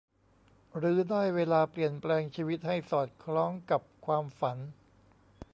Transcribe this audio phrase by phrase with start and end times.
[0.77, 4.57] หรือได้เวลาเปลี่ยนแปลงชีวิตให้สอดคล้องกับความฝัน